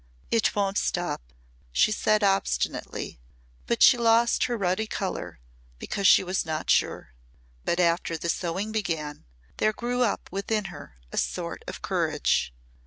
"It 0.31 0.55
won't 0.55 0.79
stop," 0.79 1.21
she 1.71 1.91
said 1.91 2.23
obstinately, 2.23 3.19
but 3.67 3.83
she 3.83 3.99
lost 3.99 4.45
her 4.45 4.57
ruddy 4.57 4.87
colour 4.87 5.39
because 5.77 6.07
she 6.07 6.23
was 6.23 6.43
not 6.43 6.71
sure. 6.71 7.13
But 7.65 7.79
after 7.79 8.17
the 8.17 8.27
sewing 8.27 8.71
began 8.71 9.25
there 9.57 9.73
grew 9.73 10.01
up 10.01 10.27
within 10.31 10.65
her 10.73 10.95
a 11.11 11.17
sort 11.19 11.63
of 11.67 11.83
courage. 11.83 12.51